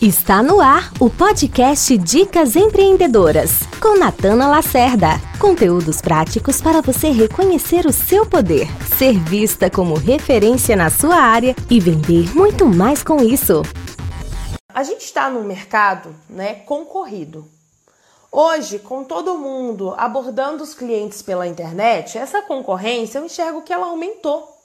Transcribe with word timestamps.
Está 0.00 0.42
no 0.42 0.62
ar 0.62 0.90
o 0.98 1.10
podcast 1.10 1.98
Dicas 1.98 2.56
Empreendedoras, 2.56 3.50
com 3.82 3.98
Natana 3.98 4.48
Lacerda. 4.48 5.08
Conteúdos 5.38 6.00
práticos 6.00 6.58
para 6.58 6.80
você 6.80 7.10
reconhecer 7.10 7.84
o 7.84 7.92
seu 7.92 8.24
poder, 8.24 8.66
ser 8.96 9.18
vista 9.18 9.68
como 9.68 9.92
referência 9.92 10.74
na 10.74 10.88
sua 10.88 11.16
área 11.16 11.54
e 11.68 11.78
vender 11.78 12.34
muito 12.34 12.64
mais 12.64 13.02
com 13.02 13.22
isso. 13.22 13.60
A 14.72 14.82
gente 14.82 15.02
está 15.02 15.28
num 15.28 15.44
mercado 15.44 16.16
né, 16.30 16.54
concorrido. 16.64 17.46
Hoje, 18.32 18.78
com 18.78 19.04
todo 19.04 19.36
mundo 19.36 19.92
abordando 19.98 20.62
os 20.62 20.72
clientes 20.72 21.20
pela 21.20 21.46
internet, 21.46 22.16
essa 22.16 22.40
concorrência 22.40 23.18
eu 23.18 23.26
enxergo 23.26 23.60
que 23.60 23.72
ela 23.72 23.88
aumentou. 23.88 24.59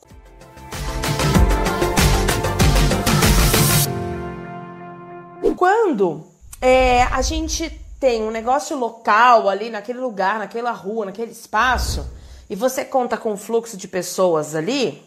Quando 5.86 6.26
é, 6.60 7.04
a 7.04 7.22
gente 7.22 7.70
tem 8.00 8.24
um 8.24 8.32
negócio 8.32 8.76
local 8.76 9.48
ali 9.48 9.70
naquele 9.70 10.00
lugar, 10.00 10.40
naquela 10.40 10.72
rua, 10.72 11.06
naquele 11.06 11.32
espaço, 11.32 12.10
e 12.50 12.56
você 12.56 12.84
conta 12.84 13.18
com 13.18 13.34
o 13.34 13.38
fluxo 13.38 13.78
de 13.78 13.88
pessoas 13.88 14.56
ali, 14.56 15.06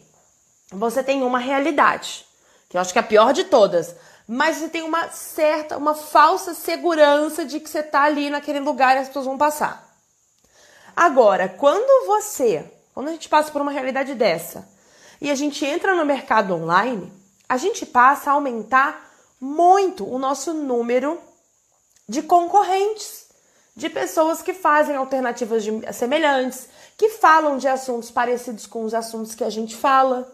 você 0.70 1.02
tem 1.02 1.24
uma 1.24 1.40
realidade, 1.40 2.24
que 2.68 2.76
eu 2.76 2.80
acho 2.80 2.92
que 2.92 2.98
é 3.00 3.02
a 3.02 3.04
pior 3.04 3.32
de 3.32 3.42
todas. 3.42 3.96
Mas 4.28 4.58
você 4.58 4.68
tem 4.68 4.82
uma 4.82 5.08
certa, 5.08 5.76
uma 5.76 5.96
falsa 5.96 6.54
segurança 6.54 7.44
de 7.44 7.58
que 7.58 7.68
você 7.68 7.80
está 7.80 8.04
ali 8.04 8.30
naquele 8.30 8.60
lugar 8.60 8.94
e 8.94 9.00
as 9.00 9.08
pessoas 9.08 9.26
vão 9.26 9.36
passar. 9.36 9.92
Agora, 10.94 11.48
quando 11.48 12.06
você, 12.06 12.64
quando 12.94 13.08
a 13.08 13.12
gente 13.12 13.28
passa 13.28 13.50
por 13.50 13.60
uma 13.60 13.72
realidade 13.72 14.14
dessa 14.14 14.68
e 15.20 15.28
a 15.28 15.34
gente 15.34 15.64
entra 15.64 15.96
no 15.96 16.04
mercado 16.06 16.54
online, 16.54 17.12
a 17.48 17.56
gente 17.56 17.84
passa 17.84 18.30
a 18.30 18.34
aumentar 18.34 19.07
muito 19.40 20.08
o 20.08 20.18
nosso 20.18 20.52
número 20.52 21.18
de 22.08 22.22
concorrentes, 22.22 23.26
de 23.76 23.88
pessoas 23.88 24.42
que 24.42 24.52
fazem 24.52 24.96
alternativas 24.96 25.62
de, 25.62 25.92
semelhantes, 25.92 26.68
que 26.96 27.10
falam 27.10 27.58
de 27.58 27.68
assuntos 27.68 28.10
parecidos 28.10 28.66
com 28.66 28.84
os 28.84 28.94
assuntos 28.94 29.34
que 29.34 29.44
a 29.44 29.50
gente 29.50 29.76
fala. 29.76 30.30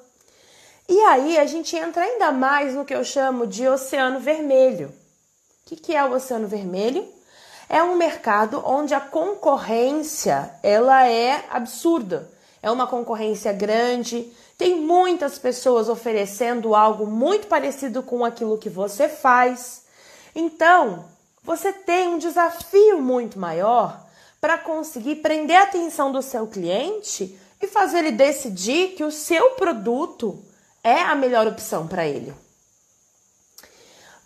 E 0.89 0.99
aí 1.01 1.39
a 1.39 1.47
gente 1.47 1.77
entra 1.77 2.05
ainda 2.05 2.33
mais 2.33 2.75
no 2.75 2.85
que 2.85 2.95
eu 2.95 3.05
chamo 3.05 3.47
de 3.47 3.69
oceano 3.69 4.21
vermelho. 4.21 4.89
O 4.89 5.69
que, 5.69 5.77
que 5.77 5.95
é 5.95 6.05
o 6.05 6.13
oceano 6.13 6.47
vermelho? 6.47 7.07
É 7.69 7.83
um 7.83 7.97
mercado 7.97 8.63
onde 8.65 8.95
a 8.95 9.01
concorrência 9.01 10.55
ela 10.63 11.07
é 11.07 11.45
absurda. 11.51 12.31
É 12.65 12.71
uma 12.71 12.87
concorrência 12.87 13.53
grande, 13.53 14.33
tem 14.57 14.81
muitas 14.81 15.39
pessoas 15.39 15.87
oferecendo 15.87 16.75
algo 16.75 17.07
muito 17.07 17.47
parecido 17.47 18.03
com 18.03 18.25
aquilo 18.25 18.57
que 18.57 18.71
você 18.71 19.07
faz. 19.07 19.83
Então, 20.35 21.05
você 21.43 21.75
tem 21.75 22.09
um 22.09 22.17
desafio 22.17 23.03
muito 23.03 23.39
maior 23.39 24.03
para 24.41 24.57
conseguir 24.57 25.17
prender 25.17 25.59
a 25.59 25.65
atenção 25.65 26.11
do 26.11 26.23
seu 26.23 26.47
cliente 26.47 27.39
e 27.61 27.67
fazer 27.67 27.99
ele 27.99 28.13
decidir 28.13 28.95
que 28.95 29.05
o 29.05 29.13
seu 29.13 29.51
produto 29.51 30.43
é 30.83 31.03
a 31.03 31.15
melhor 31.15 31.47
opção 31.47 31.87
para 31.87 32.07
ele. 32.07 32.33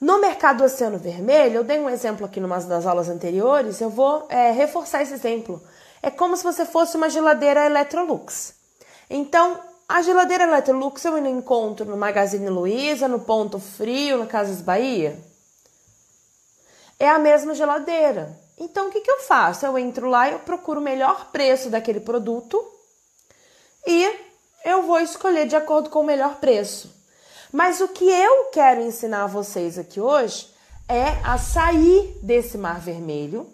No 0.01 0.21
mercado 0.21 0.63
Oceano 0.63 0.97
Vermelho, 0.97 1.57
eu 1.57 1.65
dei 1.65 1.81
um 1.81 1.91
exemplo 1.91 2.25
aqui 2.25 2.39
numa 2.39 2.61
das 2.61 2.87
aulas 2.87 3.09
anteriores, 3.09 3.81
eu 3.81 3.91
vou 3.91 4.29
é, 4.29 4.53
reforçar 4.53 5.03
esse 5.03 5.13
exemplo. 5.13 5.61
É 6.03 6.11
como 6.11 6.37
se 6.37 6.45
você 6.45 6.65
fosse 6.65 6.97
uma 6.97 7.11
geladeira 7.11 7.67
Electrolux. 7.67 8.55
Então, 9.11 9.61
a 9.89 10.03
geladeira 10.03 10.45
Electrolux 10.45 11.05
eu 11.05 11.17
encontro 11.19 11.87
no 11.87 11.97
Magazine 11.97 12.49
Luiza, 12.49 13.09
no 13.09 13.21
Ponto 13.21 13.59
Frio, 13.59 14.19
na 14.19 14.27
Casas 14.27 14.61
Bahia. 14.61 15.19
É 16.99 17.09
a 17.09 17.19
mesma 17.19 17.55
geladeira. 17.55 18.39
Então 18.59 18.89
o 18.89 18.91
que, 18.91 19.01
que 19.01 19.11
eu 19.11 19.21
faço? 19.21 19.65
Eu 19.65 19.79
entro 19.79 20.09
lá 20.09 20.29
e 20.29 20.33
eu 20.33 20.41
procuro 20.41 20.81
o 20.81 20.83
melhor 20.83 21.31
preço 21.31 21.71
daquele 21.71 22.01
produto 22.01 22.63
e 23.87 24.29
eu 24.65 24.83
vou 24.83 24.99
escolher 25.01 25.47
de 25.47 25.57
acordo 25.57 25.89
com 25.89 26.01
o 26.01 26.05
melhor 26.05 26.37
preço. 26.37 26.95
Mas 27.53 27.81
o 27.81 27.89
que 27.89 28.05
eu 28.05 28.47
quero 28.47 28.83
ensinar 28.83 29.25
a 29.25 29.29
vocês 29.29 29.79
aqui 29.79 30.01
hoje 30.01 30.53
é 30.89 31.19
a 31.25 31.39
sair 31.39 32.19
desse 32.23 32.59
mar 32.59 32.81
vermelho 32.81 33.49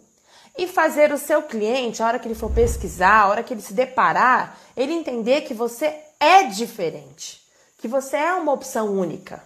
e 0.56 0.68
fazer 0.68 1.12
o 1.12 1.18
seu 1.18 1.42
cliente, 1.42 2.02
a 2.02 2.06
hora 2.06 2.18
que 2.18 2.28
ele 2.28 2.34
for 2.34 2.50
pesquisar, 2.50 3.22
a 3.22 3.28
hora 3.28 3.42
que 3.42 3.52
ele 3.52 3.60
se 3.60 3.74
deparar, 3.74 4.58
ele 4.76 4.92
entender 4.92 5.42
que 5.42 5.52
você 5.52 5.98
é 6.20 6.44
diferente, 6.44 7.42
que 7.78 7.88
você 7.88 8.16
é 8.16 8.32
uma 8.34 8.52
opção 8.52 8.92
única. 8.92 9.42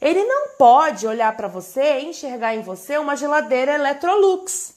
Ele 0.00 0.24
não 0.24 0.56
pode 0.56 1.06
olhar 1.06 1.36
para 1.36 1.48
você 1.48 2.00
e 2.00 2.06
enxergar 2.06 2.54
em 2.54 2.62
você 2.62 2.98
uma 2.98 3.16
geladeira 3.16 3.74
Electrolux. 3.74 4.74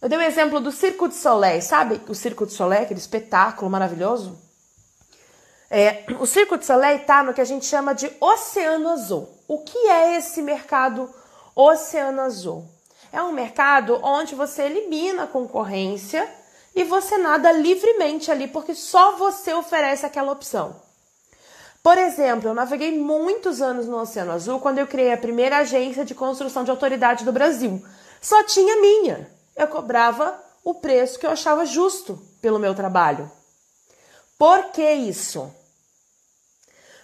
Eu 0.00 0.08
dei 0.08 0.18
o 0.18 0.20
um 0.20 0.24
exemplo 0.24 0.60
do 0.60 0.70
Circo 0.70 1.08
de 1.08 1.14
Soleil, 1.14 1.62
sabe? 1.62 2.00
O 2.08 2.14
Circo 2.14 2.46
de 2.46 2.52
Soleil, 2.52 2.82
aquele 2.82 3.00
espetáculo 3.00 3.70
maravilhoso. 3.70 4.38
É, 5.70 6.04
o 6.20 6.26
Circo 6.26 6.58
de 6.58 6.66
Soleil 6.66 6.98
está 6.98 7.22
no 7.22 7.34
que 7.34 7.40
a 7.40 7.44
gente 7.44 7.66
chama 7.66 7.94
de 7.94 8.12
Oceano 8.20 8.90
Azul. 8.90 9.28
O 9.48 9.64
que 9.64 9.78
é 9.88 10.16
esse 10.16 10.42
mercado 10.42 11.12
Oceano 11.56 12.20
Azul? 12.20 12.73
É 13.14 13.22
um 13.22 13.30
mercado 13.30 14.00
onde 14.02 14.34
você 14.34 14.64
elimina 14.64 15.22
a 15.22 15.26
concorrência 15.28 16.28
e 16.74 16.82
você 16.82 17.16
nada 17.16 17.52
livremente 17.52 18.28
ali, 18.28 18.48
porque 18.48 18.74
só 18.74 19.12
você 19.12 19.54
oferece 19.54 20.04
aquela 20.04 20.32
opção. 20.32 20.74
Por 21.80 21.96
exemplo, 21.96 22.48
eu 22.48 22.54
naveguei 22.54 22.98
muitos 22.98 23.62
anos 23.62 23.86
no 23.86 24.00
Oceano 24.00 24.32
Azul 24.32 24.58
quando 24.58 24.78
eu 24.78 24.86
criei 24.88 25.12
a 25.12 25.16
primeira 25.16 25.58
agência 25.58 26.04
de 26.04 26.12
construção 26.12 26.64
de 26.64 26.72
autoridade 26.72 27.24
do 27.24 27.30
Brasil. 27.30 27.80
Só 28.20 28.42
tinha 28.42 28.80
minha. 28.80 29.30
Eu 29.54 29.68
cobrava 29.68 30.36
o 30.64 30.74
preço 30.74 31.16
que 31.16 31.24
eu 31.24 31.30
achava 31.30 31.64
justo 31.64 32.20
pelo 32.42 32.58
meu 32.58 32.74
trabalho. 32.74 33.30
Por 34.36 34.72
que 34.72 34.90
isso? 34.90 35.54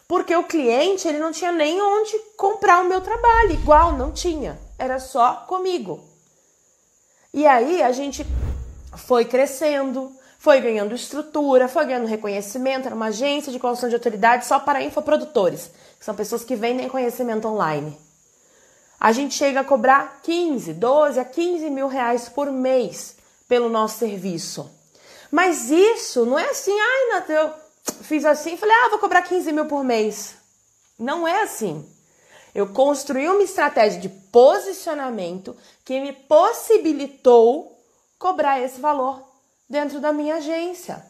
Porque 0.08 0.34
o 0.34 0.42
cliente 0.42 1.06
ele 1.06 1.20
não 1.20 1.30
tinha 1.30 1.52
nem 1.52 1.80
onde 1.80 2.18
comprar 2.36 2.82
o 2.82 2.88
meu 2.88 3.00
trabalho, 3.00 3.52
igual 3.52 3.92
não 3.92 4.10
tinha, 4.10 4.58
era 4.80 4.98
só 4.98 5.44
comigo. 5.46 6.02
E 7.32 7.46
aí 7.46 7.82
a 7.82 7.92
gente 7.92 8.26
foi 8.96 9.26
crescendo, 9.26 10.10
foi 10.38 10.60
ganhando 10.60 10.94
estrutura, 10.94 11.68
foi 11.68 11.84
ganhando 11.84 12.06
reconhecimento, 12.06 12.86
era 12.86 12.94
uma 12.94 13.06
agência 13.06 13.52
de 13.52 13.58
construção 13.58 13.90
de 13.90 13.94
autoridade 13.94 14.46
só 14.46 14.58
para 14.58 14.82
infoprodutores, 14.82 15.70
que 15.98 16.04
são 16.04 16.14
pessoas 16.14 16.42
que 16.42 16.56
vendem 16.56 16.88
conhecimento 16.88 17.46
online. 17.46 17.96
A 18.98 19.12
gente 19.12 19.34
chega 19.34 19.60
a 19.60 19.64
cobrar 19.64 20.20
15, 20.22 20.72
12 20.72 21.20
a 21.20 21.24
15 21.24 21.70
mil 21.70 21.86
reais 21.86 22.28
por 22.28 22.50
mês 22.50 23.16
pelo 23.46 23.68
nosso 23.68 23.98
serviço. 23.98 24.70
Mas 25.30 25.70
isso 25.70 26.24
não 26.24 26.38
é 26.38 26.48
assim, 26.48 26.74
ai, 26.78 27.24
eu 27.28 27.52
fiz 28.02 28.24
assim, 28.24 28.56
falei, 28.56 28.74
ah, 28.74 28.88
vou 28.88 28.98
cobrar 28.98 29.22
15 29.22 29.52
mil 29.52 29.66
por 29.66 29.84
mês. 29.84 30.34
Não 30.98 31.28
é 31.28 31.42
assim. 31.42 31.86
Eu 32.54 32.68
construí 32.68 33.28
uma 33.28 33.42
estratégia 33.42 34.00
de 34.00 34.08
posicionamento 34.08 35.56
que 35.84 36.00
me 36.00 36.12
possibilitou 36.12 37.78
cobrar 38.18 38.60
esse 38.60 38.80
valor 38.80 39.22
dentro 39.68 40.00
da 40.00 40.12
minha 40.12 40.36
agência. 40.36 41.04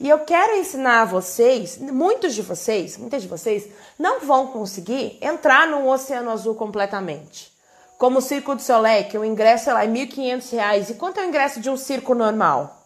E 0.00 0.08
eu 0.08 0.20
quero 0.20 0.56
ensinar 0.56 1.02
a 1.02 1.04
vocês, 1.04 1.78
muitos 1.78 2.34
de 2.34 2.42
vocês, 2.42 2.96
muitas 2.96 3.22
de 3.22 3.28
vocês, 3.28 3.68
não 3.98 4.20
vão 4.20 4.48
conseguir 4.48 5.18
entrar 5.22 5.68
no 5.68 5.88
Oceano 5.88 6.30
Azul 6.30 6.54
completamente. 6.56 7.52
Como 7.96 8.18
o 8.18 8.22
Circo 8.22 8.56
do 8.56 8.60
Soleil, 8.60 9.08
que 9.08 9.16
o 9.16 9.24
ingresso 9.24 9.70
é 9.70 9.72
lá, 9.72 9.84
é 9.84 9.86
R$ 9.86 9.92
1.500. 9.92 10.90
E 10.90 10.94
quanto 10.94 11.20
é 11.20 11.24
o 11.24 11.28
ingresso 11.28 11.60
de 11.60 11.70
um 11.70 11.76
circo 11.76 12.12
normal? 12.12 12.84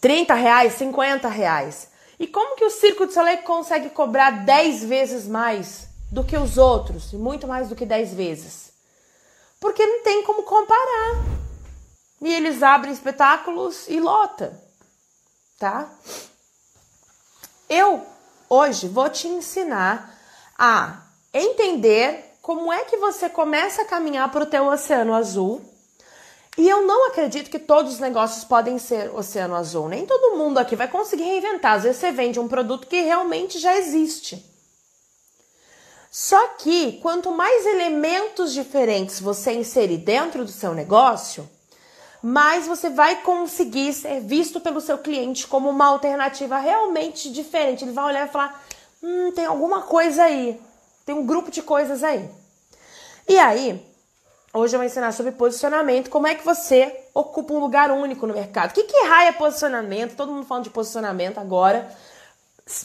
30 0.00 0.34
reais, 0.34 0.74
50 0.74 1.26
reais. 1.28 1.88
E 2.24 2.26
como 2.26 2.56
que 2.56 2.64
o 2.64 2.70
Circo 2.70 3.06
do 3.06 3.12
Soleil 3.12 3.42
consegue 3.42 3.90
cobrar 3.90 4.44
10 4.44 4.84
vezes 4.84 5.28
mais 5.28 5.88
do 6.10 6.24
que 6.24 6.36
os 6.36 6.56
outros? 6.56 7.12
E 7.12 7.16
muito 7.16 7.46
mais 7.46 7.68
do 7.68 7.76
que 7.76 7.84
10 7.84 8.14
vezes? 8.14 8.74
porque 9.64 9.86
não 9.86 10.02
tem 10.02 10.22
como 10.24 10.42
comparar. 10.42 11.24
E 12.20 12.30
eles 12.34 12.62
abrem 12.62 12.92
espetáculos 12.92 13.88
e 13.88 13.98
lota, 13.98 14.60
tá? 15.58 15.90
Eu 17.66 18.06
hoje 18.46 18.86
vou 18.88 19.08
te 19.08 19.26
ensinar 19.26 20.14
a 20.58 20.98
entender 21.32 22.36
como 22.42 22.70
é 22.70 22.84
que 22.84 22.98
você 22.98 23.30
começa 23.30 23.80
a 23.80 23.86
caminhar 23.86 24.30
para 24.30 24.44
o 24.44 24.46
teu 24.46 24.66
oceano 24.66 25.14
azul. 25.14 25.62
E 26.56 26.68
eu 26.68 26.86
não 26.86 27.08
acredito 27.08 27.50
que 27.50 27.58
todos 27.58 27.94
os 27.94 27.98
negócios 27.98 28.44
podem 28.44 28.78
ser 28.78 29.12
oceano 29.14 29.56
azul. 29.56 29.88
Nem 29.88 30.06
todo 30.06 30.36
mundo 30.36 30.58
aqui 30.58 30.76
vai 30.76 30.86
conseguir 30.86 31.24
reinventar. 31.24 31.74
Às 31.74 31.82
vezes 31.82 32.00
você 32.00 32.12
vende 32.12 32.38
um 32.38 32.46
produto 32.46 32.86
que 32.86 33.00
realmente 33.00 33.58
já 33.58 33.76
existe. 33.76 34.44
Só 36.10 36.46
que 36.58 37.00
quanto 37.02 37.32
mais 37.32 37.66
elementos 37.66 38.52
diferentes 38.52 39.18
você 39.18 39.52
inserir 39.52 39.98
dentro 39.98 40.44
do 40.44 40.50
seu 40.50 40.72
negócio, 40.72 41.48
mais 42.22 42.68
você 42.68 42.88
vai 42.88 43.20
conseguir 43.22 43.92
ser 43.92 44.20
visto 44.20 44.60
pelo 44.60 44.80
seu 44.80 44.96
cliente 44.96 45.46
como 45.48 45.68
uma 45.68 45.86
alternativa 45.86 46.56
realmente 46.56 47.32
diferente. 47.32 47.84
Ele 47.84 47.90
vai 47.90 48.04
olhar 48.04 48.28
e 48.28 48.30
falar: 48.30 48.64
hum, 49.02 49.32
tem 49.32 49.44
alguma 49.44 49.82
coisa 49.82 50.22
aí, 50.22 50.60
tem 51.04 51.16
um 51.16 51.26
grupo 51.26 51.50
de 51.50 51.62
coisas 51.62 52.04
aí. 52.04 52.30
E 53.28 53.36
aí, 53.36 53.84
hoje 54.54 54.74
eu 54.74 54.78
vou 54.78 54.86
ensinar 54.86 55.12
sobre 55.12 55.32
posicionamento, 55.32 56.08
como 56.08 56.28
é 56.28 56.34
que 56.34 56.44
você 56.44 57.04
ocupa 57.12 57.52
um 57.52 57.58
lugar 57.58 57.90
único 57.90 58.26
no 58.26 58.32
mercado. 58.32 58.70
O 58.70 58.74
que, 58.74 58.84
que 58.84 59.06
raia 59.06 59.32
posicionamento? 59.32 60.14
Todo 60.14 60.32
mundo 60.32 60.46
falando 60.46 60.64
de 60.64 60.70
posicionamento 60.70 61.38
agora. 61.38 61.90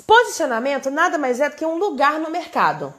Posicionamento 0.06 0.90
nada 0.90 1.18
mais 1.18 1.40
é 1.40 1.50
do 1.50 1.56
que 1.56 1.66
um 1.66 1.78
lugar 1.78 2.20
no 2.20 2.30
mercado. 2.30 2.94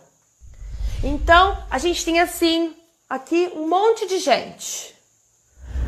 Então, 1.03 1.63
a 1.69 1.79
gente 1.79 2.05
tem 2.05 2.21
assim, 2.21 2.75
aqui 3.09 3.53
um 3.55 3.69
monte 3.69 4.07
de 4.07 4.19
gente. 4.19 4.95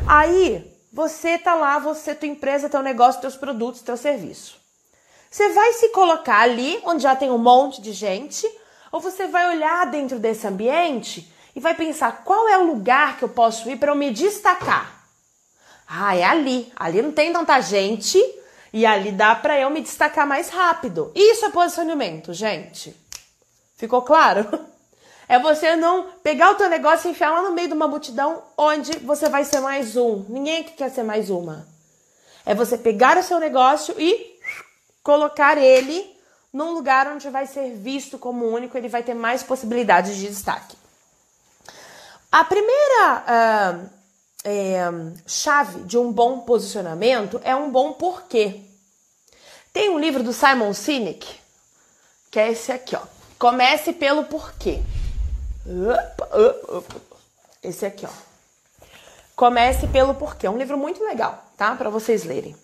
Aí, 0.05 0.69
você 0.91 1.37
tá 1.37 1.55
lá, 1.55 1.79
você, 1.79 2.13
tua 2.13 2.27
empresa, 2.27 2.69
teu 2.69 2.83
negócio, 2.83 3.21
teus 3.21 3.37
produtos, 3.37 3.81
teu 3.81 3.95
serviço. 3.95 4.57
Você 5.31 5.49
vai 5.49 5.73
se 5.73 5.89
colocar 5.89 6.41
ali, 6.41 6.79
onde 6.83 7.01
já 7.01 7.15
tem 7.15 7.31
um 7.31 7.37
monte 7.37 7.81
de 7.81 7.93
gente, 7.93 8.47
ou 8.91 8.99
você 8.99 9.25
vai 9.25 9.55
olhar 9.55 9.89
dentro 9.89 10.19
desse 10.19 10.45
ambiente 10.45 11.32
e 11.55 11.59
vai 11.59 11.73
pensar 11.73 12.23
qual 12.23 12.47
é 12.49 12.57
o 12.57 12.65
lugar 12.65 13.17
que 13.17 13.23
eu 13.23 13.29
posso 13.29 13.69
ir 13.69 13.77
para 13.77 13.91
eu 13.91 13.95
me 13.95 14.11
destacar. 14.11 15.03
Ah, 15.87 16.15
é 16.15 16.23
ali. 16.23 16.71
Ali 16.75 17.01
não 17.01 17.11
tem 17.11 17.31
tanta 17.31 17.59
gente 17.61 18.19
e 18.71 18.85
ali 18.85 19.11
dá 19.11 19.35
para 19.35 19.59
eu 19.59 19.69
me 19.69 19.81
destacar 19.81 20.25
mais 20.25 20.49
rápido. 20.49 21.11
Isso 21.13 21.45
é 21.45 21.49
posicionamento, 21.49 22.33
gente. 22.33 22.95
Ficou 23.77 24.01
claro? 24.01 24.47
É 25.25 25.39
você 25.39 25.75
não 25.77 26.09
pegar 26.21 26.51
o 26.51 26.55
teu 26.55 26.69
negócio 26.69 27.07
e 27.07 27.11
enfiar 27.11 27.31
lá 27.31 27.41
no 27.41 27.53
meio 27.53 27.69
de 27.69 27.73
uma 27.73 27.87
multidão 27.87 28.43
onde 28.57 28.99
você 28.99 29.29
vai 29.29 29.45
ser 29.45 29.61
mais 29.61 29.95
um. 29.95 30.25
Ninguém 30.27 30.59
aqui 30.59 30.73
quer 30.73 30.91
ser 30.91 31.01
mais 31.01 31.29
uma. 31.29 31.65
É 32.45 32.53
você 32.53 32.77
pegar 32.77 33.17
o 33.17 33.23
seu 33.23 33.39
negócio 33.39 33.95
e 33.97 34.37
colocar 35.01 35.57
ele 35.57 36.13
num 36.51 36.73
lugar 36.73 37.07
onde 37.07 37.29
vai 37.29 37.47
ser 37.47 37.73
visto 37.73 38.19
como 38.19 38.45
único, 38.45 38.77
ele 38.77 38.89
vai 38.89 39.01
ter 39.01 39.15
mais 39.15 39.41
possibilidades 39.41 40.17
de 40.17 40.27
destaque. 40.27 40.75
A 42.33 42.43
primeira 42.43 43.23
uh, 43.27 43.89
é, 44.43 44.85
chave 45.27 45.83
de 45.83 45.99
um 45.99 46.11
bom 46.11 46.39
posicionamento 46.39 47.39
é 47.43 47.55
um 47.55 47.69
bom 47.69 47.93
porquê. 47.93 48.59
Tem 49.71 49.91
um 49.91 49.99
livro 49.99 50.23
do 50.23 50.33
Simon 50.33 50.73
Sinek, 50.73 51.27
que 52.31 52.39
é 52.39 52.51
esse 52.51 52.71
aqui, 52.71 52.95
ó. 52.95 53.01
Comece 53.37 53.93
pelo 53.93 54.23
porquê. 54.23 54.81
Esse 57.61 57.85
aqui, 57.85 58.03
ó. 58.03 58.09
Comece 59.35 59.85
pelo 59.85 60.15
porquê. 60.15 60.47
É 60.47 60.49
um 60.49 60.57
livro 60.57 60.75
muito 60.75 61.03
legal, 61.03 61.39
tá? 61.55 61.75
Para 61.75 61.91
vocês 61.91 62.23
lerem. 62.23 62.55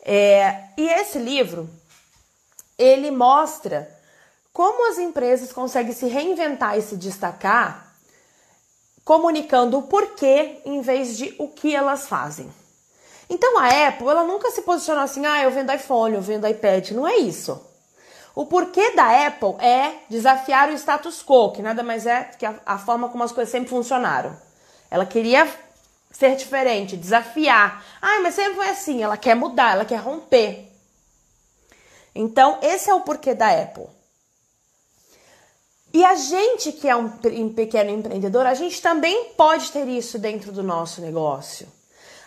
É, 0.00 0.70
e 0.78 0.88
esse 0.88 1.18
livro, 1.18 1.68
ele 2.78 3.10
mostra 3.10 3.94
como 4.50 4.90
as 4.90 4.96
empresas 4.96 5.52
conseguem 5.52 5.92
se 5.92 6.06
reinventar 6.06 6.78
e 6.78 6.80
se 6.80 6.96
destacar 6.96 7.85
comunicando 9.06 9.78
o 9.78 9.82
porquê 9.82 10.58
em 10.64 10.80
vez 10.80 11.16
de 11.16 11.32
o 11.38 11.46
que 11.46 11.72
elas 11.72 12.08
fazem. 12.08 12.52
Então 13.30 13.56
a 13.56 13.68
Apple, 13.86 14.08
ela 14.08 14.24
nunca 14.24 14.50
se 14.50 14.62
posicionou 14.62 15.04
assim, 15.04 15.24
ah, 15.24 15.44
eu 15.44 15.50
vendo 15.52 15.72
iPhone, 15.72 16.16
eu 16.16 16.20
vendo 16.20 16.46
iPad, 16.46 16.90
não 16.90 17.06
é 17.06 17.16
isso. 17.16 17.64
O 18.34 18.46
porquê 18.46 18.96
da 18.96 19.28
Apple 19.28 19.54
é 19.64 19.94
desafiar 20.10 20.68
o 20.68 20.72
status 20.72 21.22
quo, 21.22 21.52
que 21.52 21.62
nada 21.62 21.84
mais 21.84 22.04
é 22.04 22.24
que 22.36 22.44
a, 22.44 22.56
a 22.66 22.78
forma 22.78 23.08
como 23.08 23.22
as 23.22 23.30
coisas 23.30 23.50
sempre 23.50 23.70
funcionaram. 23.70 24.36
Ela 24.90 25.06
queria 25.06 25.48
ser 26.10 26.34
diferente, 26.34 26.96
desafiar. 26.96 27.84
Ah, 28.02 28.18
mas 28.22 28.34
sempre 28.34 28.54
foi 28.54 28.68
assim. 28.68 29.04
Ela 29.04 29.16
quer 29.16 29.36
mudar, 29.36 29.72
ela 29.74 29.84
quer 29.84 30.00
romper. 30.00 30.68
Então, 32.12 32.58
esse 32.60 32.90
é 32.90 32.94
o 32.94 33.02
porquê 33.02 33.34
da 33.34 33.50
Apple. 33.50 33.86
E 35.96 36.04
a 36.04 36.14
gente 36.14 36.72
que 36.72 36.86
é 36.86 36.94
um 36.94 37.08
pequeno 37.54 37.88
empreendedor, 37.88 38.44
a 38.44 38.52
gente 38.52 38.82
também 38.82 39.30
pode 39.34 39.72
ter 39.72 39.88
isso 39.88 40.18
dentro 40.18 40.52
do 40.52 40.62
nosso 40.62 41.00
negócio. 41.00 41.66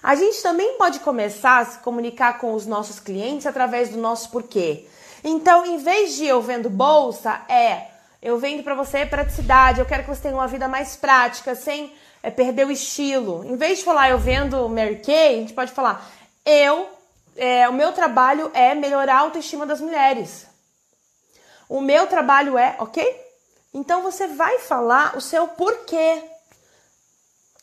A 0.01 0.15
gente 0.15 0.41
também 0.41 0.73
pode 0.73 1.01
começar 1.01 1.59
a 1.59 1.65
se 1.65 1.77
comunicar 1.77 2.39
com 2.39 2.55
os 2.55 2.65
nossos 2.65 2.99
clientes 2.99 3.45
através 3.45 3.89
do 3.89 3.99
nosso 3.99 4.31
porquê. 4.31 4.87
Então, 5.23 5.63
em 5.67 5.77
vez 5.77 6.15
de 6.15 6.25
eu 6.25 6.41
vendo 6.41 6.67
bolsa, 6.67 7.41
é 7.47 7.91
eu 8.23 8.39
vendo 8.39 8.63
para 8.63 8.73
você 8.73 9.05
praticidade, 9.05 9.79
eu 9.79 9.85
quero 9.85 10.01
que 10.01 10.09
você 10.09 10.23
tenha 10.23 10.33
uma 10.33 10.47
vida 10.47 10.67
mais 10.67 10.95
prática, 10.95 11.53
sem 11.53 11.93
é, 12.23 12.31
perder 12.31 12.65
o 12.65 12.71
estilo. 12.71 13.45
Em 13.45 13.55
vez 13.55 13.77
de 13.77 13.85
falar 13.85 14.09
eu 14.09 14.17
vendo 14.17 14.67
Mary 14.67 14.95
Kay, 14.95 15.35
a 15.35 15.41
gente 15.41 15.53
pode 15.53 15.73
falar 15.73 16.09
eu, 16.43 16.89
é, 17.37 17.69
o 17.69 17.73
meu 17.73 17.91
trabalho 17.91 18.49
é 18.51 18.73
melhorar 18.73 19.17
a 19.17 19.19
autoestima 19.19 19.67
das 19.67 19.79
mulheres. 19.79 20.47
O 21.69 21.79
meu 21.81 22.07
trabalho 22.07 22.57
é, 22.57 22.75
ok? 22.79 23.28
Então 23.73 24.01
você 24.01 24.27
vai 24.27 24.59
falar 24.59 25.15
o 25.15 25.21
seu 25.21 25.47
porquê. 25.47 26.23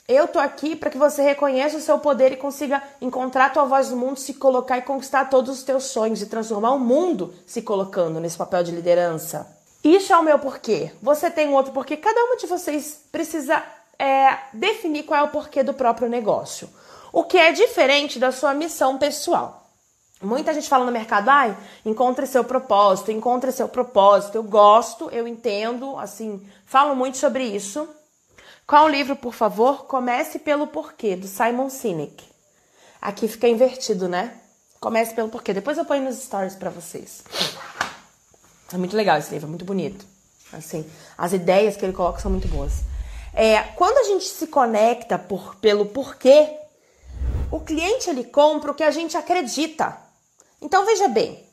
Eu 0.09 0.29
tô 0.29 0.39
aqui 0.39 0.77
para 0.77 0.89
que 0.89 0.97
você 0.97 1.21
reconheça 1.21 1.77
o 1.77 1.81
seu 1.81 1.99
poder 1.99 2.31
e 2.31 2.37
consiga 2.37 2.81
encontrar 3.01 3.47
a 3.47 3.51
tua 3.51 3.65
voz 3.65 3.91
no 3.91 3.97
mundo, 3.97 4.21
se 4.21 4.35
colocar 4.35 4.79
e 4.79 4.83
conquistar 4.83 5.25
todos 5.25 5.59
os 5.59 5.65
teus 5.65 5.85
sonhos 5.85 6.23
e 6.23 6.27
transformar 6.27 6.71
o 6.71 6.79
mundo 6.79 7.35
se 7.45 7.61
colocando 7.61 8.21
nesse 8.21 8.37
papel 8.37 8.63
de 8.63 8.71
liderança. 8.71 9.53
Isso 9.83 10.13
é 10.13 10.17
o 10.17 10.23
meu 10.23 10.39
porquê. 10.39 10.93
Você 11.03 11.29
tem 11.29 11.49
um 11.49 11.55
outro 11.55 11.73
porquê. 11.73 11.97
Cada 11.97 12.25
uma 12.25 12.37
de 12.37 12.47
vocês 12.47 13.01
precisa 13.11 13.61
é, 13.99 14.39
definir 14.53 15.03
qual 15.03 15.21
é 15.21 15.23
o 15.25 15.29
porquê 15.29 15.65
do 15.65 15.75
próprio 15.75 16.09
negócio. 16.09 16.69
O 17.13 17.25
que 17.25 17.39
é 17.39 17.51
diferente 17.51 18.19
da 18.21 18.31
sua 18.31 18.55
missão 18.55 18.99
pessoal. 18.99 19.66
Muita 20.23 20.55
gente 20.55 20.69
fala 20.69 20.87
no 20.87 20.93
mercado, 20.93 21.29
ai, 21.29 21.55
encontre 21.85 22.27
seu 22.27 22.43
propósito, 22.43 23.13
encontre 23.13 23.53
seu 23.53 23.69
propósito. 23.69 24.37
Eu 24.37 24.43
gosto, 24.43 25.11
eu 25.11 25.29
entendo, 25.29 25.99
assim, 25.99 26.47
falo 26.65 26.97
muito 26.97 27.19
sobre 27.19 27.45
isso. 27.45 27.87
Qual 28.67 28.87
o 28.87 28.89
livro, 28.89 29.15
por 29.15 29.35
favor? 29.35 29.85
Comece 29.85 30.39
pelo 30.39 30.67
porquê, 30.67 31.17
do 31.17 31.29
Simon 31.29 31.69
Sinek. 31.69 32.25
Aqui 33.01 33.29
fica 33.29 33.47
invertido, 33.47 34.09
né? 34.09 34.41
Comece 34.81 35.15
pelo 35.15 35.29
porquê. 35.29 35.53
Depois 35.53 35.77
eu 35.77 35.85
ponho 35.85 36.03
nos 36.03 36.17
stories 36.17 36.55
para 36.55 36.71
vocês. 36.71 37.23
É 38.73 38.79
muito 38.79 38.97
legal 38.97 39.19
esse 39.19 39.31
livro, 39.31 39.47
é 39.47 39.51
muito 39.51 39.65
bonito. 39.65 40.05
Assim, 40.53 40.89
as 41.17 41.33
ideias 41.35 41.77
que 41.77 41.85
ele 41.85 41.93
coloca 41.93 42.21
são 42.21 42.31
muito 42.31 42.49
boas. 42.49 42.73
É, 43.35 43.63
quando 43.77 43.99
a 43.99 44.05
gente 44.05 44.25
se 44.25 44.47
conecta 44.47 45.19
por, 45.19 45.57
pelo 45.57 45.87
porquê, 45.87 46.57
o 47.51 47.61
cliente 47.61 48.09
ele 48.09 48.25
compra 48.25 48.73
o 48.73 48.75
que 48.75 48.83
a 48.83 48.91
gente 48.91 49.15
acredita. 49.17 50.06
Então 50.67 50.85
veja 50.85 51.07
bem, 51.07 51.49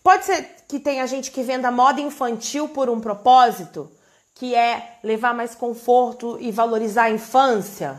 pode 0.00 0.24
ser 0.24 0.48
que 0.68 0.78
tenha 0.78 1.04
gente 1.08 1.32
que 1.32 1.42
venda 1.42 1.72
moda 1.72 2.00
infantil 2.00 2.68
por 2.68 2.88
um 2.88 3.00
propósito, 3.00 3.90
que 4.32 4.54
é 4.54 5.00
levar 5.02 5.34
mais 5.34 5.56
conforto 5.56 6.38
e 6.40 6.52
valorizar 6.52 7.04
a 7.04 7.10
infância. 7.10 7.98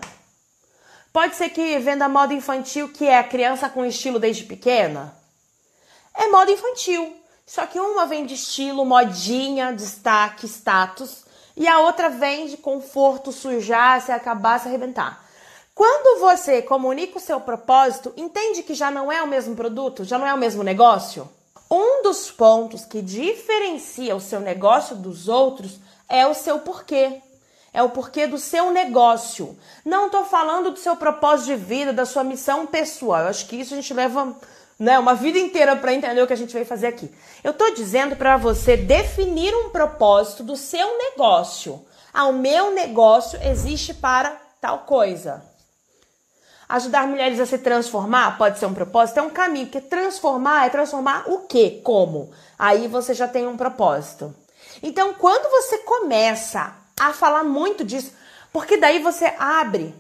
Pode 1.12 1.36
ser 1.36 1.50
que 1.50 1.78
venda 1.80 2.08
moda 2.08 2.34
infantil 2.34 2.88
que 2.88 3.06
é 3.06 3.18
a 3.18 3.24
criança 3.24 3.68
com 3.68 3.84
estilo 3.84 4.18
desde 4.18 4.46
pequena. 4.46 5.14
É 6.16 6.28
moda 6.30 6.50
infantil. 6.50 7.18
Só 7.46 7.66
que 7.66 7.78
uma 7.78 8.06
vem 8.06 8.26
de 8.26 8.36
estilo, 8.36 8.86
modinha, 8.86 9.74
destaque, 9.74 10.46
status, 10.46 11.26
e 11.58 11.68
a 11.68 11.80
outra 11.80 12.10
vem 12.10 12.48
de 12.48 12.56
conforto, 12.56 13.34
sujar, 13.34 14.02
se 14.02 14.14
acabar, 14.14 14.58
se 14.58 14.70
arrebentar. 14.70 15.22
Quando 15.80 16.20
você 16.20 16.62
comunica 16.62 17.18
o 17.18 17.22
seu 17.22 17.40
propósito, 17.40 18.12
entende 18.18 18.64
que 18.64 18.74
já 18.74 18.92
não 18.92 19.10
é 19.10 19.24
o 19.24 19.28
mesmo 19.28 19.56
produto, 19.56 20.04
já 20.04 20.20
não 20.20 20.28
é 20.28 20.34
o 20.34 20.38
mesmo 20.38 20.62
negócio? 20.62 21.30
Um 21.72 22.04
dos 22.04 22.30
pontos 22.30 22.84
que 22.84 23.02
diferencia 23.02 24.14
o 24.14 24.20
seu 24.20 24.42
negócio 24.42 24.94
dos 24.94 25.30
outros 25.30 25.80
é 26.10 26.28
o 26.28 26.34
seu 26.34 26.60
porquê. 26.60 27.22
É 27.74 27.82
o 27.82 27.92
porquê 27.92 28.28
do 28.28 28.38
seu 28.38 28.72
negócio. 28.72 29.58
Não 29.86 30.08
estou 30.08 30.26
falando 30.26 30.72
do 30.72 30.78
seu 30.78 30.98
propósito 30.98 31.46
de 31.46 31.56
vida, 31.56 31.94
da 31.94 32.06
sua 32.06 32.26
missão 32.26 32.66
pessoal. 32.66 33.22
Eu 33.22 33.28
acho 33.30 33.48
que 33.48 33.56
isso 33.56 33.74
a 33.74 33.78
gente 33.78 33.94
leva 33.94 34.36
né, 34.78 35.00
uma 35.00 35.16
vida 35.16 35.40
inteira 35.40 35.78
para 35.78 35.94
entender 35.94 36.22
o 36.22 36.28
que 36.28 36.34
a 36.34 36.36
gente 36.36 36.52
veio 36.52 36.66
fazer 36.66 36.88
aqui. 36.88 37.10
Eu 37.42 37.52
estou 37.52 37.74
dizendo 37.74 38.18
para 38.18 38.36
você 38.36 38.76
definir 38.76 39.56
um 39.56 39.70
propósito 39.70 40.44
do 40.44 40.58
seu 40.58 40.98
negócio. 40.98 41.86
Ah, 42.14 42.26
o 42.26 42.34
meu 42.34 42.72
negócio 42.72 43.40
existe 43.42 43.94
para 43.94 44.32
tal 44.60 44.80
coisa. 44.80 45.48
Ajudar 46.70 47.08
mulheres 47.08 47.40
a 47.40 47.48
se 47.48 47.58
transformar 47.58 48.38
pode 48.38 48.60
ser 48.60 48.68
um 48.68 48.76
propósito, 48.76 49.18
é 49.18 49.24
um 49.24 49.32
caminho, 49.32 49.66
porque 49.66 49.82
transformar 49.82 50.68
é 50.68 50.70
transformar 50.70 51.24
o 51.26 51.40
quê? 51.40 51.82
Como? 51.84 52.30
Aí 52.60 52.88
você 52.88 53.16
já 53.16 53.28
tem 53.28 53.48
um 53.48 53.58
propósito. 53.58 54.36
Então, 54.84 55.16
quando 55.16 55.50
você 55.50 55.80
começa 55.80 56.76
a 57.00 57.12
falar 57.12 57.44
muito 57.44 57.84
disso, 57.84 58.14
porque 58.54 58.78
daí 58.78 59.00
você 59.00 59.34
abre 59.40 59.96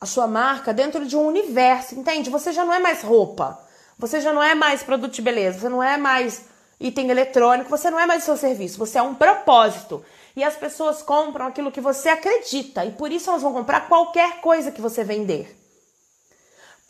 a 0.00 0.06
sua 0.06 0.26
marca 0.26 0.74
dentro 0.74 1.06
de 1.06 1.16
um 1.16 1.24
universo, 1.24 1.94
entende? 1.94 2.28
Você 2.28 2.52
já 2.52 2.64
não 2.64 2.74
é 2.74 2.80
mais 2.80 3.02
roupa, 3.02 3.56
você 3.96 4.20
já 4.20 4.32
não 4.32 4.42
é 4.42 4.52
mais 4.52 4.82
produto 4.82 5.12
de 5.12 5.22
beleza, 5.22 5.60
você 5.60 5.68
não 5.68 5.80
é 5.80 5.96
mais 5.96 6.44
item 6.80 7.08
eletrônico, 7.10 7.70
você 7.70 7.88
não 7.88 8.00
é 8.00 8.06
mais 8.06 8.24
seu 8.24 8.36
serviço, 8.36 8.78
você 8.78 8.98
é 8.98 9.02
um 9.02 9.14
propósito. 9.14 10.04
E 10.34 10.42
as 10.42 10.56
pessoas 10.56 11.02
compram 11.02 11.46
aquilo 11.46 11.70
que 11.70 11.80
você 11.80 12.08
acredita, 12.08 12.84
e 12.84 12.90
por 12.90 13.12
isso 13.12 13.30
elas 13.30 13.42
vão 13.42 13.52
comprar 13.52 13.88
qualquer 13.88 14.40
coisa 14.40 14.72
que 14.72 14.80
você 14.80 15.04
vender. 15.04 15.59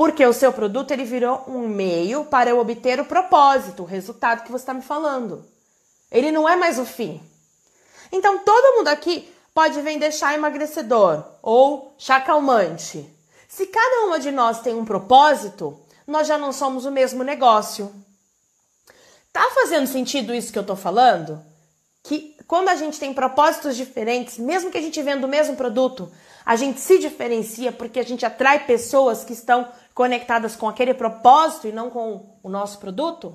Porque 0.01 0.25
o 0.25 0.33
seu 0.33 0.51
produto 0.51 0.93
ele 0.93 1.05
virou 1.05 1.45
um 1.47 1.69
meio 1.69 2.25
para 2.25 2.49
eu 2.49 2.59
obter 2.59 2.99
o 2.99 3.05
propósito, 3.05 3.83
o 3.83 3.85
resultado 3.85 4.45
que 4.45 4.51
você 4.51 4.63
está 4.63 4.73
me 4.73 4.81
falando. 4.81 5.45
Ele 6.11 6.33
não 6.33 6.49
é 6.49 6.57
mais 6.57 6.79
o 6.79 6.87
fim. 6.87 7.21
Então 8.11 8.39
todo 8.39 8.79
mundo 8.79 8.89
aqui 8.89 9.31
pode 9.53 9.79
vender 9.83 10.11
chá 10.11 10.33
emagrecedor 10.33 11.23
ou 11.43 11.95
chá 11.99 12.19
calmante. 12.19 13.15
Se 13.47 13.67
cada 13.67 14.07
uma 14.07 14.19
de 14.19 14.33
nós 14.33 14.63
tem 14.63 14.75
um 14.75 14.87
propósito, 14.87 15.79
nós 16.07 16.27
já 16.27 16.39
não 16.39 16.51
somos 16.51 16.87
o 16.87 16.91
mesmo 16.91 17.23
negócio. 17.23 17.95
Tá 19.31 19.51
fazendo 19.55 19.87
sentido 19.87 20.35
isso 20.35 20.51
que 20.51 20.59
eu 20.59 20.65
tô 20.65 20.77
falando? 20.77 21.45
Que 22.03 22.39
quando 22.47 22.71
a 22.71 22.75
gente 22.75 22.99
tem 22.99 23.13
propósitos 23.13 23.77
diferentes, 23.77 24.39
mesmo 24.39 24.71
que 24.71 24.79
a 24.79 24.83
gente 24.83 25.03
venda 25.03 25.27
o 25.27 25.31
mesmo 25.31 25.57
produto, 25.57 26.11
a 26.47 26.57
gente 26.57 26.81
se 26.81 26.99
diferencia 26.99 27.71
porque 27.71 28.01
a 28.01 28.03
gente 28.03 28.25
atrai 28.25 28.65
pessoas 28.65 29.25
que 29.25 29.35
estão 29.35 29.69
conectadas 29.95 30.57
com 30.57 30.69
aquele 30.69 30.95
propósito 30.95 31.69
e 31.69 31.73
não 31.73 31.91
com 31.91 32.39
o 32.43 32.49
nosso 32.49 32.79
produto? 32.79 33.35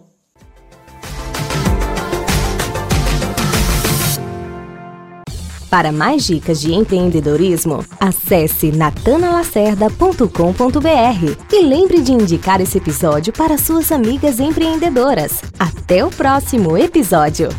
Para 5.69 5.91
mais 5.91 6.25
dicas 6.25 6.59
de 6.61 6.73
empreendedorismo, 6.73 7.85
acesse 7.99 8.71
natanalacerda.com.br 8.71 11.51
e 11.51 11.61
lembre 11.61 12.01
de 12.01 12.13
indicar 12.13 12.61
esse 12.61 12.77
episódio 12.77 13.33
para 13.33 13.57
suas 13.57 13.91
amigas 13.91 14.39
empreendedoras. 14.39 15.41
Até 15.59 16.05
o 16.05 16.09
próximo 16.09 16.77
episódio! 16.77 17.49